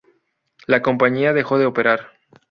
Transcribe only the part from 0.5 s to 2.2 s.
La compañía dejó de operar.